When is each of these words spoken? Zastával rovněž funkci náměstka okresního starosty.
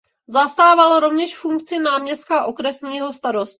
Zastával 0.27 0.99
rovněž 0.99 1.37
funkci 1.37 1.79
náměstka 1.79 2.45
okresního 2.45 3.13
starosty. 3.13 3.49